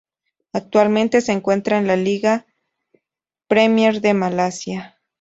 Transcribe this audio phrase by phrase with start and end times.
[0.51, 2.45] Actualmente se encuentra en el de la Liga
[3.47, 4.97] Premier de Malasia.